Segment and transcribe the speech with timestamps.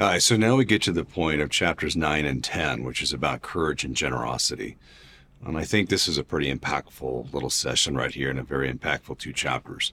[0.00, 3.02] All right, so now we get to the point of chapters 9 and 10, which
[3.02, 4.76] is about courage and generosity.
[5.44, 8.72] And I think this is a pretty impactful little session right here and a very
[8.72, 9.92] impactful two chapters.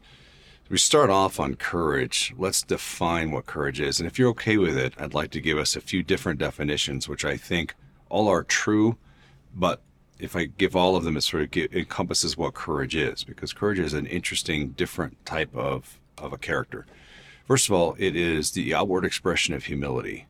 [0.69, 2.35] We start off on courage.
[2.37, 3.99] Let's define what courage is.
[3.99, 7.09] And if you're okay with it, I'd like to give us a few different definitions,
[7.09, 7.73] which I think
[8.07, 8.97] all are true,
[9.55, 9.81] but
[10.19, 13.53] if I give all of them, it sort of get, encompasses what courage is, because
[13.53, 16.85] courage is an interesting, different type of, of a character.
[17.45, 20.25] First of all, it is the outward expression of humility.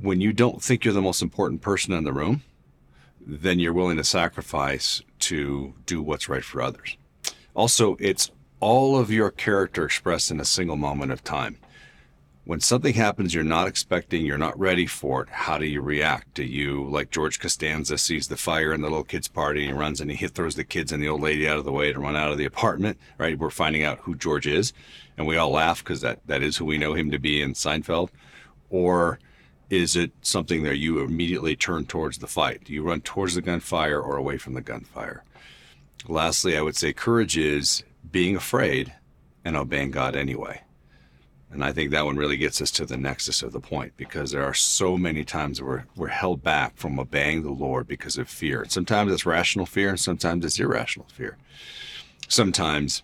[0.00, 2.42] When you don't think you're the most important person in the room,
[3.20, 6.96] then you're willing to sacrifice to do what's right for others.
[7.54, 11.56] Also, it's all of your character expressed in a single moment of time.
[12.48, 16.32] When something happens you're not expecting, you're not ready for it, how do you react?
[16.32, 19.78] Do you, like George Costanza, sees the fire in the little kid's party and he
[19.78, 22.00] runs and he throws the kids and the old lady out of the way to
[22.00, 23.38] run out of the apartment, right?
[23.38, 24.72] We're finding out who George is
[25.18, 27.52] and we all laugh because that, that is who we know him to be in
[27.52, 28.08] Seinfeld.
[28.70, 29.18] Or
[29.68, 32.64] is it something that you immediately turn towards the fight?
[32.64, 35.22] Do you run towards the gunfire or away from the gunfire?
[36.08, 38.94] Lastly, I would say courage is being afraid
[39.44, 40.62] and obeying God anyway.
[41.50, 44.30] And I think that one really gets us to the nexus of the point because
[44.30, 48.28] there are so many times we're, we're held back from obeying the Lord because of
[48.28, 48.66] fear.
[48.68, 51.38] Sometimes it's rational fear and sometimes it's irrational fear.
[52.28, 53.02] Sometimes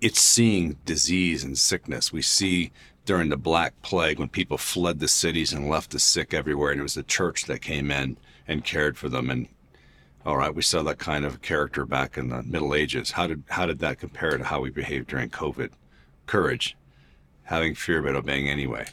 [0.00, 2.12] it's seeing disease and sickness.
[2.12, 2.72] We see
[3.04, 6.80] during the Black Plague when people fled the cities and left the sick everywhere, and
[6.80, 8.16] it was the church that came in
[8.48, 9.30] and cared for them.
[9.30, 9.48] And
[10.24, 13.10] all right, we saw that kind of character back in the Middle Ages.
[13.12, 15.70] How did how did that compare to how we behaved during COVID?
[16.26, 16.76] Courage,
[17.44, 18.86] having fear but obeying anyway.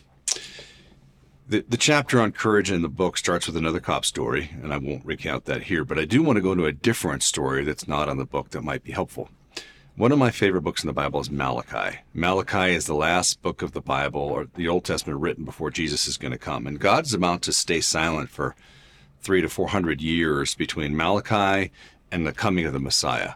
[1.47, 4.77] The, the chapter on courage in the book starts with another cop story, and I
[4.77, 7.88] won't recount that here, but I do want to go into a different story that's
[7.88, 9.30] not on the book that might be helpful.
[9.95, 11.97] One of my favorite books in the Bible is Malachi.
[12.13, 16.08] Malachi is the last book of the Bible or the Old Testament written before Jesus
[16.08, 16.67] is going to come.
[16.67, 18.55] And God's about to stay silent for
[19.19, 21.71] three to four hundred years between Malachi
[22.11, 23.33] and the coming of the Messiah.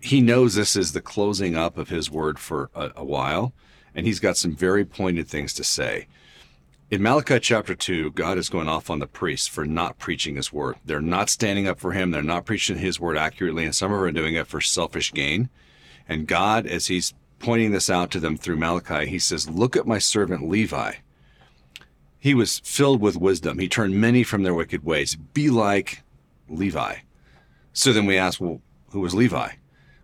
[0.00, 3.52] He knows this is the closing up of his word for a, a while,
[3.94, 6.06] and he's got some very pointed things to say.
[6.90, 10.52] In Malachi chapter 2, God is going off on the priests for not preaching his
[10.52, 10.76] word.
[10.84, 12.10] They're not standing up for him.
[12.10, 15.12] They're not preaching his word accurately, and some of them are doing it for selfish
[15.12, 15.50] gain.
[16.08, 19.86] And God, as he's pointing this out to them through Malachi, he says, Look at
[19.86, 20.94] my servant Levi.
[22.18, 23.58] He was filled with wisdom.
[23.58, 25.14] He turned many from their wicked ways.
[25.14, 26.02] Be like
[26.48, 26.96] Levi.
[27.72, 28.60] So then we ask, well,
[28.90, 29.50] who was Levi?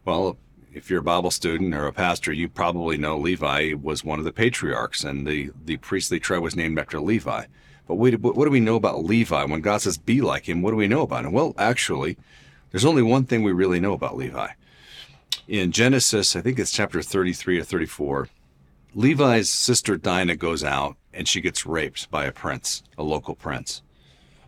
[0.05, 0.37] Well,
[0.73, 4.25] if you're a Bible student or a pastor, you probably know Levi was one of
[4.25, 7.47] the patriarchs, and the, the priestly tribe was named after Levi.
[7.87, 9.45] But wait, what do we know about Levi?
[9.45, 11.33] When God says be like him, what do we know about him?
[11.33, 12.17] Well, actually,
[12.71, 14.49] there's only one thing we really know about Levi.
[15.47, 18.29] In Genesis, I think it's chapter 33 or 34,
[18.95, 23.83] Levi's sister Dinah goes out and she gets raped by a prince, a local prince.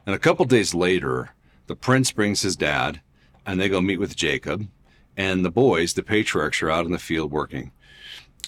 [0.07, 1.31] And a couple days later,
[1.67, 3.01] the prince brings his dad
[3.45, 4.69] and they go meet with Jacob.
[5.17, 7.73] And the boys, the patriarchs, are out in the field working.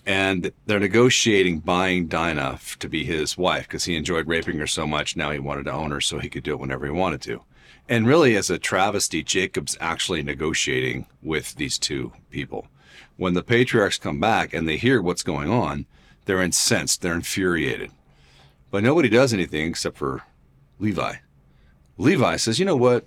[0.06, 4.86] And they're negotiating buying Dinah to be his wife because he enjoyed raping her so
[4.86, 5.16] much.
[5.16, 7.42] Now he wanted to own her so he could do it whenever he wanted to.
[7.88, 12.68] And really, as a travesty, Jacob's actually negotiating with these two people.
[13.16, 15.86] When the patriarchs come back and they hear what's going on,
[16.26, 17.90] they're incensed, they're infuriated.
[18.70, 20.22] But nobody does anything except for
[20.78, 21.16] Levi.
[21.96, 23.06] Levi says, You know what?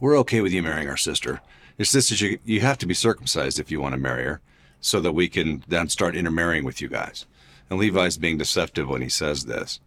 [0.00, 1.40] We're okay with you marrying our sister.
[1.78, 4.40] Just that you, you have to be circumcised if you want to marry her
[4.80, 7.26] so that we can then start intermarrying with you guys.
[7.68, 9.80] And Levi's being deceptive when he says this.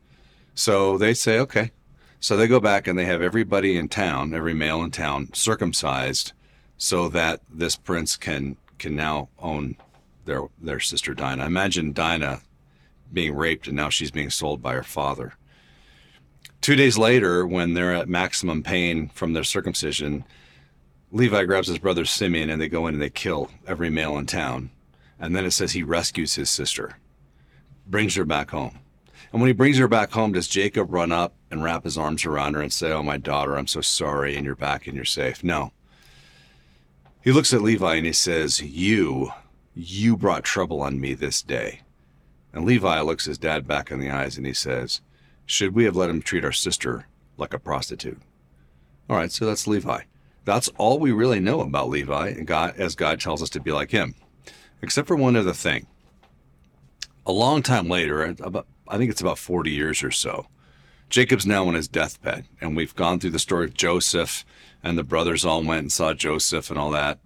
[0.54, 1.72] So they say, okay.
[2.20, 6.34] So they go back and they have everybody in town, every male in town, circumcised
[6.78, 9.76] so that this prince can can now own
[10.26, 11.46] their their sister Dinah.
[11.46, 12.42] Imagine Dinah
[13.12, 15.34] being raped and now she's being sold by her father.
[16.62, 20.26] Two days later, when they're at maximum pain from their circumcision,
[21.12, 24.26] Levi grabs his brother Simeon and they go in and they kill every male in
[24.26, 24.70] town.
[25.20, 26.98] And then it says he rescues his sister,
[27.88, 28.80] brings her back home.
[29.32, 32.26] And when he brings her back home, does Jacob run up and wrap his arms
[32.26, 35.06] around her and say, Oh, my daughter, I'm so sorry, and you're back and you're
[35.06, 35.44] safe?
[35.44, 35.72] No.
[37.22, 39.32] He looks at Levi and he says, You,
[39.76, 41.82] you brought trouble on me this day.
[42.54, 45.02] And Levi looks his dad back in the eyes and he says,
[45.46, 47.08] Should we have let him treat our sister
[47.38, 48.22] like a prostitute?
[49.10, 50.02] All right, so that's Levi.
[50.54, 53.72] That's all we really know about Levi, and God, as God tells us to be
[53.72, 54.16] like him,
[54.82, 55.88] except for one other thing.
[57.26, 60.48] A long time later, about I think it's about 40 years or so,
[61.10, 64.46] Jacob's now on his deathbed, and we've gone through the story of Joseph,
[64.84, 67.20] and the brothers all went and saw Joseph and all that,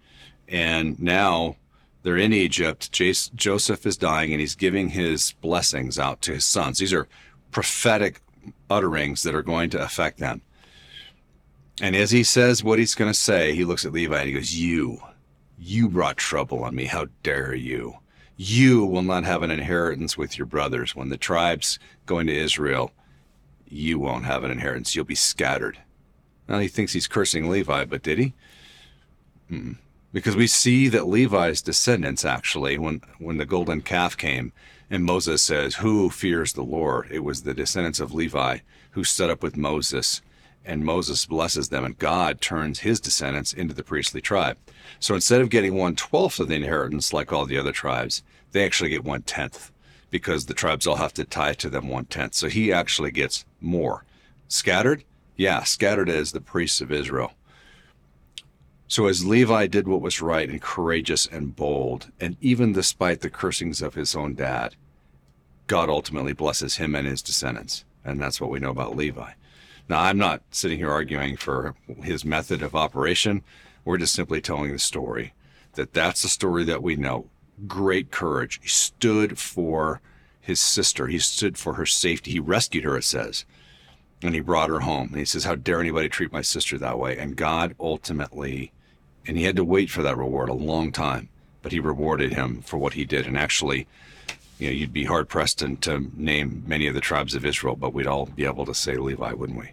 [0.48, 1.56] and now
[2.04, 2.92] They're in Egypt.
[2.92, 6.78] Joseph is dying and he's giving his blessings out to his sons.
[6.78, 7.08] These are
[7.52, 8.22] prophetic
[8.70, 10.42] utterings that are going to affect them.
[11.82, 14.34] And as he says what he's going to say, he looks at Levi and he
[14.34, 15.00] goes, You,
[15.58, 16.86] you brought trouble on me.
[16.86, 17.96] How dare you?
[18.36, 20.96] You will not have an inheritance with your brothers.
[20.96, 22.92] When the tribes go into Israel,
[23.68, 24.96] you won't have an inheritance.
[24.96, 25.80] You'll be scattered.
[26.48, 28.34] Now he thinks he's cursing Levi, but did he?
[29.50, 29.78] Mm.
[30.12, 34.52] Because we see that Levi's descendants actually, when when the golden calf came,
[34.90, 38.60] and Moses says, "Who fears the Lord?" It was the descendants of Levi
[38.92, 40.22] who stood up with Moses,
[40.66, 44.58] and Moses blesses them, and God turns his descendants into the priestly tribe.
[45.00, 48.66] So instead of getting one twelfth of the inheritance like all the other tribes, they
[48.66, 49.72] actually get one tenth
[50.10, 52.36] because the tribes all have to tie to them one tenth.
[52.36, 54.06] So he actually gets more.
[54.48, 55.04] Scattered?
[55.36, 57.34] Yeah, scattered as the priests of Israel.
[58.88, 63.30] So as Levi did what was right and courageous and bold, and even despite the
[63.30, 64.76] cursings of his own dad,
[65.66, 67.86] God ultimately blesses him and his descendants.
[68.06, 69.32] And that's what we know about Levi.
[69.90, 73.44] Now, I'm not sitting here arguing for his method of operation.
[73.84, 75.34] We're just simply telling the story
[75.74, 77.28] that that's the story that we know
[77.68, 78.60] great courage.
[78.62, 80.02] He stood for
[80.40, 81.08] his sister.
[81.08, 82.32] He stood for her safety.
[82.32, 83.46] He rescued her, it says.
[84.22, 85.10] And he brought her home.
[85.10, 87.18] And he says, How dare anybody treat my sister that way?
[87.18, 88.72] And God ultimately,
[89.28, 91.30] and he had to wait for that reward a long time,
[91.62, 93.26] but he rewarded him for what he did.
[93.26, 93.88] And actually,
[94.64, 97.76] you know, you'd be hard pressed to, to name many of the tribes of Israel,
[97.76, 99.72] but we'd all be able to say Levi, wouldn't we?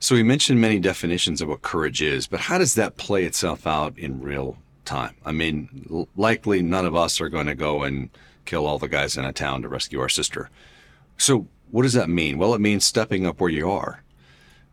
[0.00, 3.66] So we mentioned many definitions of what courage is, but how does that play itself
[3.66, 5.14] out in real time.
[5.24, 8.10] I mean, likely none of us are going to go and
[8.44, 10.50] kill all the guys in a town to rescue our sister.
[11.16, 12.38] So, what does that mean?
[12.38, 14.02] Well, it means stepping up where you are.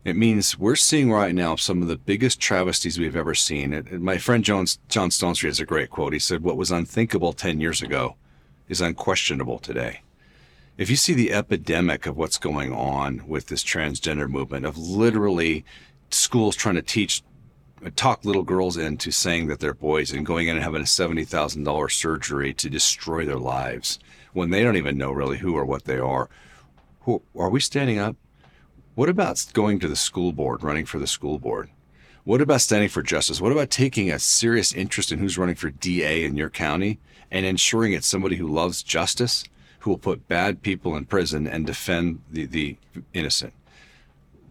[0.04, 3.74] It means we're seeing right now some of the biggest travesties we've ever seen.
[3.74, 6.13] It, my friend John, John Stonestreet has a great quote.
[6.13, 8.15] He said, What was unthinkable 10 years ago
[8.71, 10.00] is unquestionable today.
[10.77, 15.65] If you see the epidemic of what's going on with this transgender movement, of literally
[16.09, 17.21] schools trying to teach
[17.85, 20.85] uh, talk little girls into saying that they're boys and going in and having a
[20.85, 24.00] $70,000 surgery to destroy their lives
[24.31, 26.29] when they don't even know really who or what they are.
[27.01, 28.15] Who, are we standing up?
[28.95, 31.69] What about going to the school board, running for the school board?
[32.23, 33.41] What about standing for justice?
[33.41, 37.00] What about taking a serious interest in who's running for DA in your county
[37.31, 39.44] and ensuring it's somebody who loves justice,
[39.79, 42.77] who will put bad people in prison and defend the, the
[43.13, 43.53] innocent?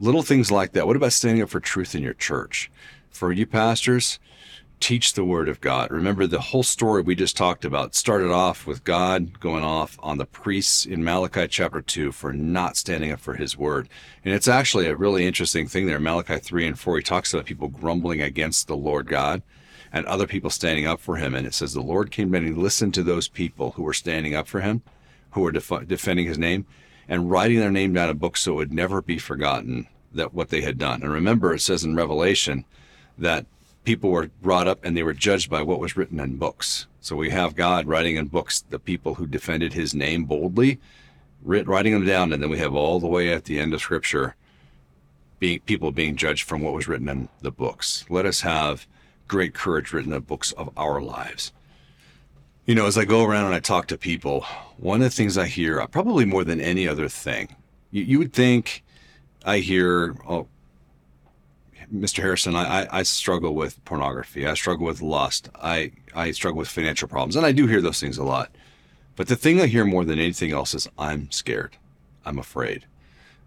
[0.01, 0.87] Little things like that.
[0.87, 2.71] What about standing up for truth in your church?
[3.11, 4.19] for you pastors,
[4.81, 5.91] teach the word of God.
[5.91, 10.19] Remember the whole story we just talked about started off with God going off on
[10.19, 13.89] the priests in Malachi chapter 2 for not standing up for his word.
[14.25, 16.01] And it's actually a really interesting thing there.
[16.01, 19.43] Malachi 3 and 4, he talks about people grumbling against the Lord God
[19.93, 21.35] and other people standing up for him.
[21.35, 24.35] And it says the Lord came and he listened to those people who were standing
[24.35, 24.83] up for him,
[25.33, 26.67] who were def- defending his name,
[27.07, 30.33] and writing their name down in a book so it would never be forgotten that
[30.33, 31.03] what they had done.
[31.03, 32.65] And remember, it says in Revelation,
[33.21, 33.47] that
[33.85, 36.87] people were brought up and they were judged by what was written in books.
[37.01, 40.79] So we have God writing in books the people who defended his name boldly,
[41.43, 44.37] writing them down, and then we have all the way at the end of Scripture,
[45.39, 48.05] being people being judged from what was written in the books.
[48.11, 48.87] Let us have
[49.27, 51.53] great courage written in the books of our lives.
[52.67, 54.43] You know, as I go around and I talk to people,
[54.77, 57.57] one of the things I hear, uh, probably more than any other thing,
[57.91, 58.85] you, you would think
[59.45, 60.47] I hear, oh,
[61.93, 62.23] Mr.
[62.23, 64.47] Harrison, I, I, I, struggle with pornography.
[64.47, 65.49] I struggle with lust.
[65.57, 67.37] I, I struggle with financial problems.
[67.37, 68.51] And I do hear those things a lot.
[69.17, 71.77] But the thing I hear more than anything else is I'm scared.
[72.25, 72.87] I'm afraid.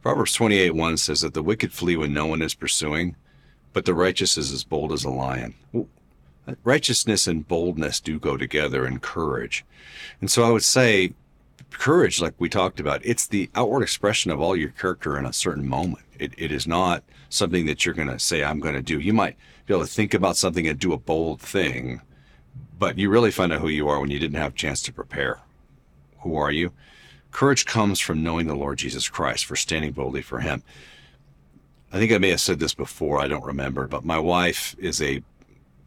[0.02, 3.16] Proverbs 28 1 says that the wicked flee when no one is pursuing,
[3.72, 5.56] but the righteous is as bold as a lion.
[6.64, 9.64] Righteousness and boldness do go together and courage.
[10.20, 11.14] And so I would say
[11.77, 15.34] courage, like we talked about, it's the outward expression of all your character in a
[15.34, 16.03] certain moment.
[16.20, 19.00] It, it is not something that you're going to say, I'm going to do.
[19.00, 22.01] You might be able to think about something and do a bold thing,
[22.77, 24.94] but you really find out who you are when you didn't have a chance to
[24.94, 25.39] prepare.
[26.20, 26.72] Who are you?
[27.32, 30.63] Courage comes from knowing the Lord Jesus Christ, for standing boldly for Him.
[31.92, 35.01] I think I may have said this before, I don't remember, but my wife is
[35.01, 35.24] a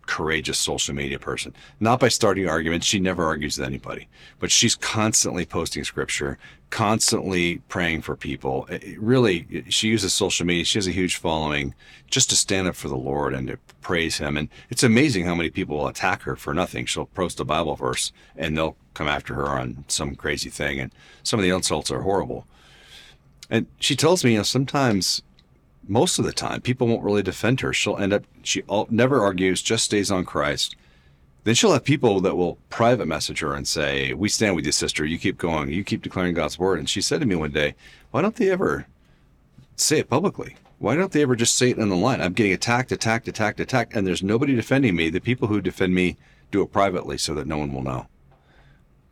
[0.07, 1.55] courageous social media person.
[1.81, 2.87] Not by starting arguments.
[2.87, 4.09] She never argues with anybody,
[4.39, 6.39] but she's constantly posting scripture,
[6.71, 8.67] constantly praying for people.
[8.71, 10.65] It really, she uses social media.
[10.65, 11.75] She has a huge following
[12.09, 14.37] just to stand up for the Lord and to praise Him.
[14.37, 16.87] And it's amazing how many people will attack her for nothing.
[16.87, 20.81] She'll post a Bible verse and they'll come after her on some crazy thing.
[20.81, 22.47] And some of the insults are horrible.
[23.51, 25.23] And she tells me, you know, sometimes
[25.89, 27.73] most of the time, people won't really defend her.
[27.73, 30.77] She'll end up, she all, never argues, just stays on Christ.
[31.45, 34.73] Then she'll have people that will private message her and say, We stand with you,
[34.73, 35.05] sister.
[35.05, 35.71] You keep going.
[35.71, 36.79] You keep declaring God's word.
[36.81, 37.77] And she said to me one day,
[38.11, 38.87] Why don't they ever
[39.77, 40.57] say it publicly?
[40.79, 42.21] Why don't they ever just say it in the line?
[42.21, 45.09] I'm getting attacked, attacked, attacked, attacked, and there's nobody defending me.
[45.09, 46.17] The people who defend me
[46.51, 48.09] do it privately so that no one will know.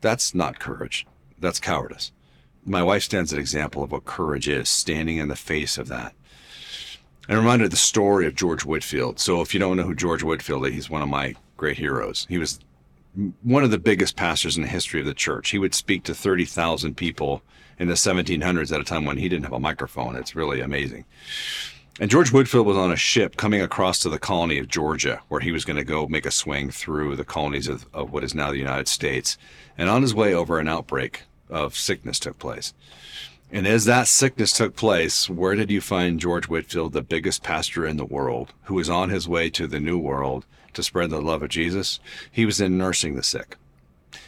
[0.01, 1.07] That's not courage.
[1.39, 2.11] That's cowardice.
[2.65, 6.13] My wife stands an example of what courage is, standing in the face of that.
[7.27, 9.19] And reminded the story of George Whitefield.
[9.19, 12.25] So if you don't know who George Whitefield is, he's one of my great heroes.
[12.29, 12.59] He was
[13.43, 15.49] one of the biggest pastors in the history of the church.
[15.49, 17.41] He would speak to 30,000 people
[17.79, 20.15] in the 1700s at a time when he didn't have a microphone.
[20.15, 21.05] It's really amazing.
[21.99, 25.39] And George Whitefield was on a ship coming across to the colony of Georgia, where
[25.39, 28.35] he was going to go make a swing through the colonies of, of what is
[28.35, 29.37] now the United States.
[29.77, 32.73] And on his way over, an outbreak of sickness took place.
[33.51, 37.85] And as that sickness took place, where did you find George Whitefield, the biggest pastor
[37.85, 41.21] in the world, who was on his way to the New World to spread the
[41.21, 41.99] love of Jesus?
[42.31, 43.55] He was in nursing the sick.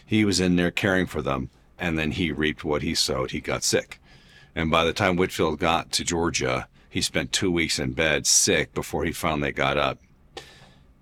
[0.06, 3.32] He was in there caring for them, and then he reaped what he sowed.
[3.32, 4.00] He got sick.
[4.56, 8.74] And by the time Whitefield got to Georgia, he spent two weeks in bed sick
[8.74, 10.00] before he finally got up.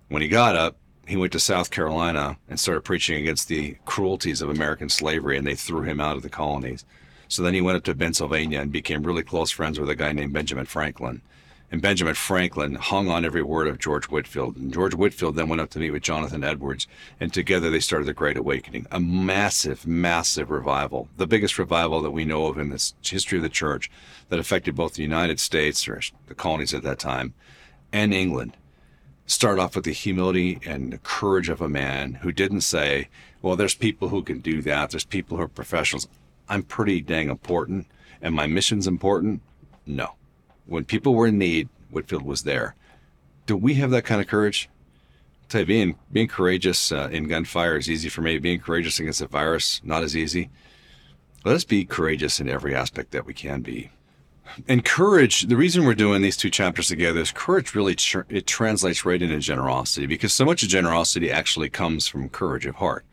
[0.08, 4.42] When he got up, he went to South Carolina and started preaching against the cruelties
[4.42, 6.84] of American slavery, and they threw him out of the colonies.
[7.28, 10.12] So then he went up to Pennsylvania and became really close friends with a guy
[10.12, 11.22] named Benjamin Franklin.
[11.70, 14.56] And Benjamin Franklin hung on every word of George Whitefield.
[14.56, 16.86] And George Whitefield then went up to meet with Jonathan Edwards,
[17.18, 22.12] and together they started the Great Awakening, a massive, massive revival, the biggest revival that
[22.12, 23.90] we know of in the history of the church
[24.28, 27.34] that affected both the United States, or the colonies at that time,
[27.92, 28.56] and England.
[29.26, 33.08] Start off with the humility and the courage of a man who didn't say,
[33.42, 36.06] Well, there's people who can do that, there's people who are professionals.
[36.48, 37.86] I'm pretty dang important,
[38.22, 39.42] and my mission's important.
[39.86, 40.16] No
[40.66, 42.74] when people were in need, Whitefield was there.
[43.46, 44.68] Do we have that kind of courage?
[45.48, 48.38] Tell you, being being courageous uh, in gunfire is easy for me.
[48.38, 50.50] Being courageous against a virus, not as easy.
[51.44, 53.90] Let us be courageous in every aspect that we can be.
[54.66, 58.46] And courage, the reason we're doing these two chapters together is courage really tr- it
[58.46, 63.04] translates right into generosity because so much of generosity actually comes from courage of heart.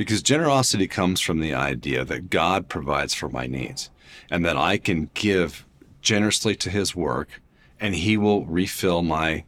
[0.00, 3.90] Because generosity comes from the idea that God provides for my needs
[4.30, 5.66] and that I can give
[6.00, 7.42] generously to his work
[7.78, 9.44] and he will refill my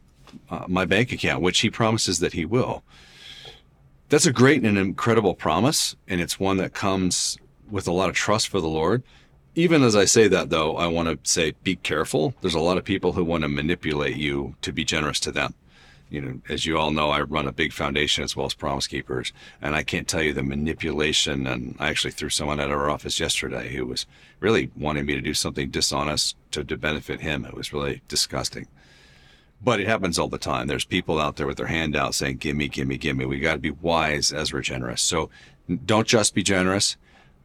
[0.51, 2.83] uh, my bank account which he promises that he will.
[4.09, 7.39] That's a great and incredible promise and it's one that comes
[7.71, 9.01] with a lot of trust for the lord.
[9.55, 12.35] Even as i say that though i want to say be careful.
[12.41, 15.55] There's a lot of people who want to manipulate you to be generous to them
[16.13, 18.85] you know, as you all know, I run a big foundation as well as Promise
[18.85, 21.47] Keepers, and I can't tell you the manipulation.
[21.47, 24.05] And I actually threw someone out of our office yesterday who was
[24.39, 27.45] really wanting me to do something dishonest to, to benefit him.
[27.45, 28.67] It was really disgusting.
[29.59, 30.67] But it happens all the time.
[30.67, 33.25] There's people out there with their hand out saying, "Give me, give me, give me."
[33.25, 35.01] We got to be wise as we're generous.
[35.01, 35.31] So
[35.83, 36.95] don't just be generous,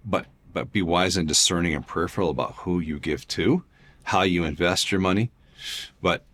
[0.05, 3.65] but but be wise and discerning and prayerful about who you give to,
[4.03, 5.31] how you invest your money.
[6.03, 6.25] But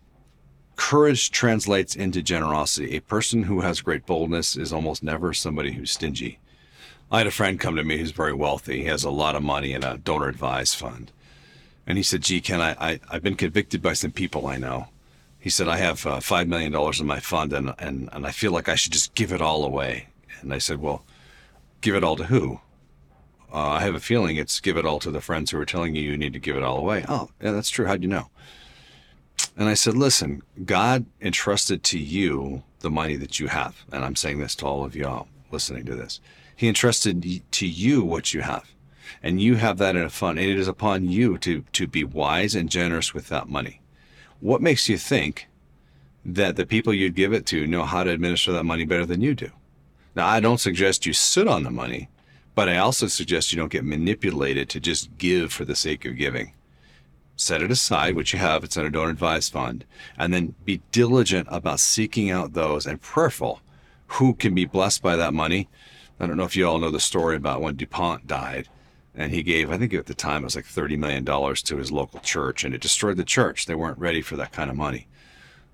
[0.75, 2.95] Courage translates into generosity.
[2.95, 6.39] A person who has great boldness is almost never somebody who's stingy.
[7.11, 8.79] I had a friend come to me who's very wealthy.
[8.79, 11.11] He has a lot of money in a donor advised fund.
[11.87, 14.87] And he said, Gee, Ken, I, I, have been convicted by some people I know.
[15.39, 18.51] He said, I have uh, $5 million in my fund and, and, and I feel
[18.51, 20.07] like I should just give it all away.
[20.41, 21.05] And I said, Well,
[21.81, 22.59] give it all to who?
[23.53, 25.95] Uh, I have a feeling it's give it all to the friends who are telling
[25.95, 27.05] you you need to give it all away.
[27.07, 27.85] Oh, yeah, that's true.
[27.85, 28.29] How'd you know?
[29.57, 33.85] And I said, listen, God entrusted to you the money that you have.
[33.91, 36.19] And I'm saying this to all of y'all listening to this.
[36.55, 38.69] He entrusted to you what you have.
[39.23, 40.39] And you have that in a fund.
[40.39, 43.81] And it is upon you to, to be wise and generous with that money.
[44.41, 45.47] What makes you think
[46.25, 49.21] that the people you'd give it to know how to administer that money better than
[49.21, 49.51] you do?
[50.15, 52.09] Now, I don't suggest you sit on the money,
[52.55, 56.17] but I also suggest you don't get manipulated to just give for the sake of
[56.17, 56.53] giving
[57.35, 59.85] set it aside, which you have, it's in a donor advised fund,
[60.17, 63.61] and then be diligent about seeking out those and prayerful
[64.07, 65.67] who can be blessed by that money.
[66.19, 68.69] I don't know if you all know the story about when DuPont died.
[69.17, 71.91] And he gave, I think at the time it was like $30 million to his
[71.91, 73.65] local church, and it destroyed the church.
[73.65, 75.07] They weren't ready for that kind of money.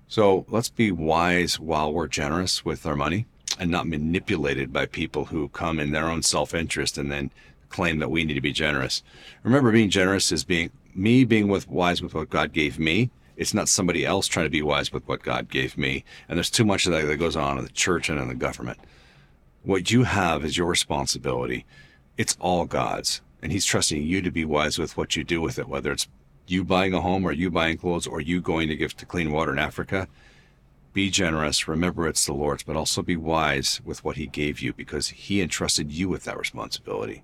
[0.06, 3.26] So let's be wise while we're generous with our money
[3.58, 7.30] and not manipulated by people who come in their own self interest and then
[7.68, 9.02] claim that we need to be generous.
[9.42, 13.10] Remember, being generous is being me being with wise with what God gave me.
[13.36, 16.04] It's not somebody else trying to be wise with what God gave me.
[16.28, 18.34] And there's too much of that that goes on in the church and in the
[18.34, 18.78] government.
[19.62, 21.64] What you have is your responsibility.
[22.16, 23.20] It's all God's.
[23.42, 26.08] And He's trusting you to be wise with what you do with it, whether it's
[26.46, 29.32] you buying a home or you buying clothes or you going to give to clean
[29.32, 30.08] water in Africa.
[30.92, 31.66] Be generous.
[31.66, 35.40] Remember it's the Lord's, but also be wise with what He gave you because He
[35.40, 37.22] entrusted you with that responsibility.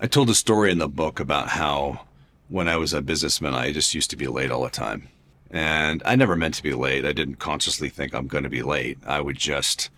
[0.00, 2.05] I told a story in the book about how
[2.48, 5.08] when I was a businessman, I just used to be late all the time.
[5.50, 7.04] And I never meant to be late.
[7.04, 8.98] I didn't consciously think I'm going to be late.
[9.06, 9.90] I would just,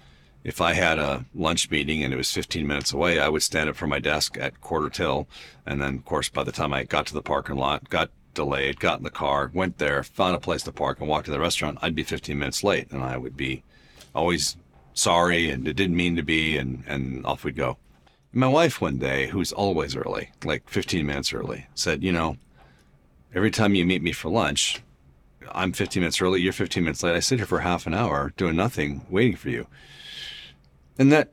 [0.45, 3.69] if I had a lunch meeting and it was 15 minutes away, I would stand
[3.69, 5.29] up from my desk at quarter till.
[5.67, 8.79] And then, of course, by the time I got to the parking lot, got delayed,
[8.79, 11.41] got in the car, went there, found a place to park, and walked to the
[11.41, 12.91] restaurant, I'd be 15 minutes late.
[12.91, 13.63] And I would be
[14.15, 14.57] always
[14.95, 16.57] sorry and it didn't mean to be.
[16.57, 17.79] And, and off we'd go.
[18.33, 22.37] My wife one day, who's always early, like 15 minutes early, said, You know,
[23.35, 24.83] every time you meet me for lunch,
[25.53, 27.17] I'm 15 minutes early, you're 15 minutes late.
[27.17, 29.67] I sit here for half an hour doing nothing, waiting for you.
[30.99, 31.33] And that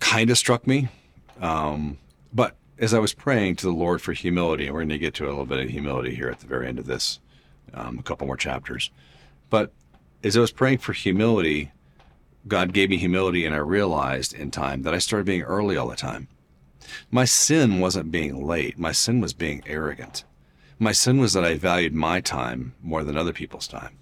[0.00, 0.88] kind of struck me.
[1.40, 1.98] Um,
[2.32, 5.14] but as I was praying to the Lord for humility, and we're going to get
[5.14, 7.20] to a little bit of humility here at the very end of this,
[7.74, 8.90] um, a couple more chapters.
[9.50, 9.72] But
[10.24, 11.72] as I was praying for humility,
[12.46, 15.88] God gave me humility, and I realized in time that I started being early all
[15.88, 16.28] the time.
[17.10, 20.24] My sin wasn't being late, my sin was being arrogant.
[20.78, 23.98] My sin was that I valued my time more than other people's time.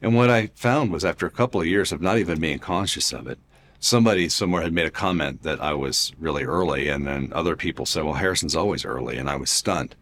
[0.00, 3.12] And what I found was after a couple of years of not even being conscious
[3.12, 3.38] of it,
[3.78, 7.84] somebody somewhere had made a comment that I was really early, and then other people
[7.84, 9.94] said, Well, Harrison's always early, and I was stunned.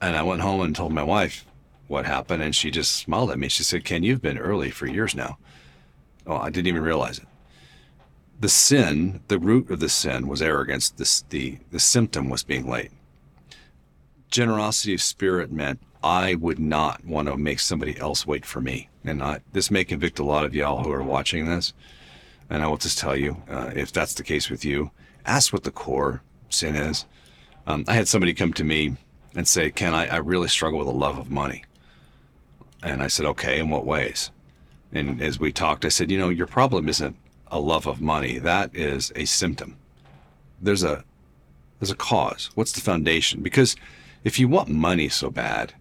[0.00, 1.44] And I went home and told my wife
[1.88, 3.48] what happened, and she just smiled at me.
[3.48, 5.38] She said, Ken, you've been early for years now.
[6.26, 7.26] Oh, I didn't even realize it.
[8.38, 10.90] The sin, the root of the sin was arrogance.
[10.90, 12.90] The, the symptom was being late
[14.30, 18.88] generosity of spirit meant I would not want to make somebody else wait for me.
[19.04, 21.72] And I, this may convict a lot of y'all who are watching this.
[22.48, 24.90] And I will just tell you, uh, if that's the case with you,
[25.26, 27.04] ask what the core sin is.
[27.66, 28.96] Um, I had somebody come to me
[29.36, 31.64] and say, Ken, I, I really struggle with a love of money.
[32.82, 34.30] And I said, okay, in what ways?
[34.92, 37.16] And as we talked, I said, you know, your problem isn't
[37.48, 38.38] a love of money.
[38.38, 39.76] That is a symptom.
[40.60, 41.04] There's a,
[41.78, 42.50] there's a cause.
[42.54, 43.42] What's the foundation?
[43.42, 43.76] Because
[44.24, 45.74] if you want money so bad,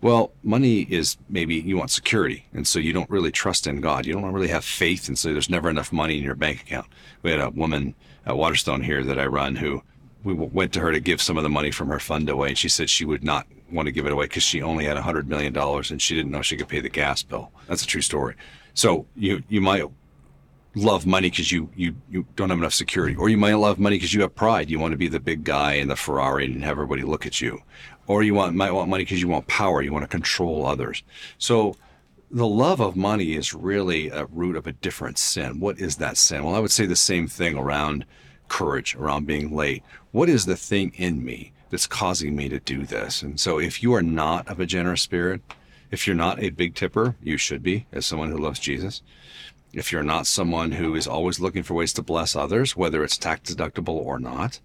[0.00, 2.46] well, money is maybe you want security.
[2.52, 4.06] And so you don't really trust in God.
[4.06, 5.08] You don't really have faith.
[5.08, 6.86] And so there's never enough money in your bank account.
[7.22, 9.82] We had a woman at Waterstone here that I run who
[10.26, 12.48] we went to her to give some of the money from her fund away.
[12.48, 14.96] And she said she would not want to give it away because she only had
[14.96, 17.52] $100 million and she didn't know she could pay the gas bill.
[17.68, 18.34] That's a true story.
[18.74, 19.84] So you, you might
[20.74, 23.96] love money because you, you, you don't have enough security, or you might love money
[23.96, 24.68] because you have pride.
[24.68, 27.40] You want to be the big guy in the Ferrari and have everybody look at
[27.40, 27.60] you,
[28.06, 29.80] or you want might want money because you want power.
[29.80, 31.02] You want to control others.
[31.38, 31.76] So
[32.30, 35.60] the love of money is really a root of a different sin.
[35.60, 36.44] What is that sin?
[36.44, 38.04] Well, I would say the same thing around
[38.48, 39.82] courage, around being late.
[40.12, 43.22] What is the thing in me that's causing me to do this?
[43.22, 45.42] And so if you are not of a generous spirit,
[45.90, 49.02] if you're not a big tipper, you should be as someone who loves Jesus
[49.76, 53.18] if you're not someone who is always looking for ways to bless others, whether it's
[53.18, 54.58] tax deductible or not,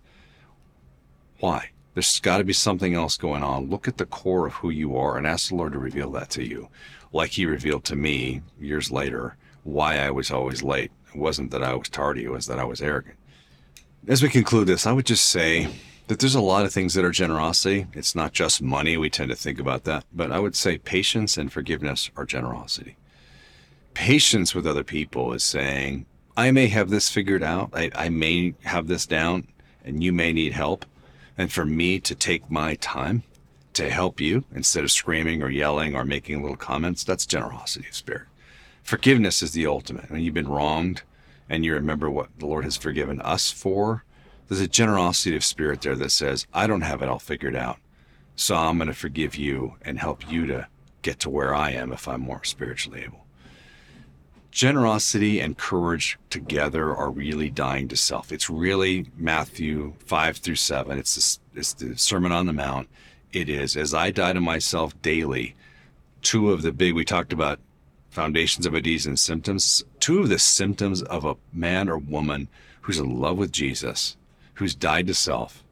[1.42, 1.72] why?
[1.94, 3.70] There's got to be something else going on.
[3.70, 6.30] Look at the core of who you are and ask the Lord to reveal that
[6.32, 6.70] to you.
[7.12, 10.92] Like He revealed to me years later why I was always late.
[11.14, 13.18] It wasn't that I was tardy, it was that I was arrogant.
[14.08, 15.70] As we conclude this, I would just say
[16.08, 17.88] that there's a lot of things that are generosity.
[17.94, 18.98] It's not just money.
[18.98, 20.06] We tend to think about that.
[20.12, 22.98] But I would say patience and forgiveness are generosity
[23.94, 26.06] patience with other people is saying,
[26.38, 27.72] I may have this figured out.
[27.74, 29.48] I, I may have this down
[29.84, 30.86] and you may need help.
[31.38, 33.24] And for me to take my time
[33.74, 37.96] to help you instead of screaming or yelling or making little comments, that's generosity of
[37.96, 38.28] spirit.
[38.84, 40.10] Forgiveness is the ultimate.
[40.10, 41.04] When you've been wronged
[41.52, 44.04] and you remember what the Lord has forgiven us for,
[44.48, 47.78] there's a generosity of spirit there that says, I don't have it all figured out.
[48.36, 50.68] So I'm going to forgive you and help you to
[51.02, 53.26] get to where I am if I'm more spiritually able
[54.52, 58.32] generosity and courage together are really dying to self.
[58.32, 60.98] It's really Matthew 5 through 7.
[61.00, 62.90] It's, it's the Sermon on the Mount.
[63.32, 65.56] It is, as I die to myself daily,
[66.22, 67.60] two of the big, we talked about
[68.10, 69.86] foundations of a disease and symptoms.
[70.02, 72.48] Two of the symptoms of a man or woman
[72.82, 74.18] who's in love with Jesus,
[74.56, 75.64] who's died to self,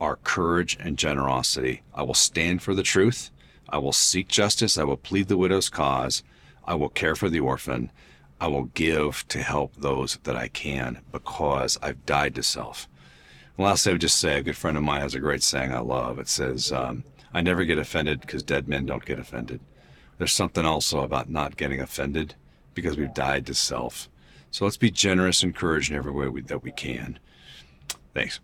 [0.00, 1.82] are courage and generosity.
[1.94, 3.30] I will stand for the truth.
[3.68, 4.78] I will seek justice.
[4.78, 6.22] I will plead the widow's cause.
[6.64, 7.90] I will care for the orphan.
[8.40, 12.88] I will give to help those that I can because I've died to self.
[13.58, 15.74] And last, I would just say a good friend of mine has a great saying
[15.74, 16.18] I love.
[16.18, 19.60] It says, um, I never get offended because dead men don't get offended.
[20.16, 22.34] There's something also about not getting offended
[22.74, 24.08] because we've died to self.
[24.50, 27.18] So let's be generous and encourage in every way we, that we can.
[28.14, 28.40] Thanks.